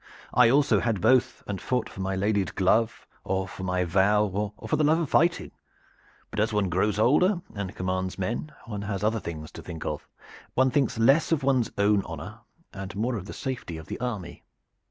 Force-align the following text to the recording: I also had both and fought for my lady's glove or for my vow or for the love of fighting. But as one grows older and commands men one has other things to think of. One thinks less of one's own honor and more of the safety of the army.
I 0.33 0.49
also 0.49 0.79
had 0.79 0.99
both 0.99 1.43
and 1.45 1.61
fought 1.61 1.87
for 1.87 2.01
my 2.01 2.15
lady's 2.15 2.49
glove 2.49 3.05
or 3.23 3.47
for 3.47 3.61
my 3.63 3.83
vow 3.83 4.51
or 4.57 4.67
for 4.67 4.75
the 4.75 4.83
love 4.83 4.97
of 4.97 5.11
fighting. 5.11 5.51
But 6.31 6.39
as 6.39 6.51
one 6.51 6.69
grows 6.69 6.97
older 6.97 7.43
and 7.53 7.75
commands 7.75 8.17
men 8.17 8.51
one 8.65 8.81
has 8.81 9.03
other 9.03 9.19
things 9.19 9.51
to 9.51 9.61
think 9.61 9.85
of. 9.85 10.07
One 10.55 10.71
thinks 10.71 10.97
less 10.97 11.31
of 11.31 11.43
one's 11.43 11.69
own 11.77 12.01
honor 12.05 12.39
and 12.73 12.95
more 12.95 13.15
of 13.15 13.27
the 13.27 13.33
safety 13.33 13.77
of 13.77 13.85
the 13.85 13.99
army. 13.99 14.43